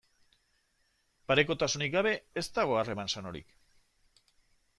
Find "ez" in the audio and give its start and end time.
2.43-2.45